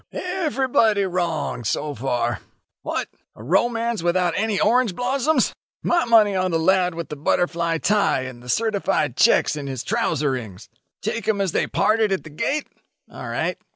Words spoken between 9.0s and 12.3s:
checks in his trouserings. "Take 'em as they parted at